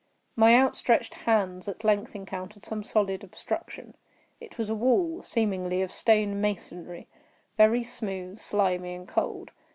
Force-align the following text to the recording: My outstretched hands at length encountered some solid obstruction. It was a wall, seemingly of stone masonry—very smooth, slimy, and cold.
My 0.35 0.55
outstretched 0.55 1.13
hands 1.13 1.67
at 1.67 1.83
length 1.83 2.15
encountered 2.15 2.65
some 2.65 2.83
solid 2.83 3.23
obstruction. 3.23 3.93
It 4.39 4.57
was 4.57 4.67
a 4.67 4.73
wall, 4.73 5.21
seemingly 5.21 5.83
of 5.83 5.91
stone 5.91 6.41
masonry—very 6.41 7.83
smooth, 7.83 8.39
slimy, 8.39 8.95
and 8.95 9.07
cold. 9.07 9.51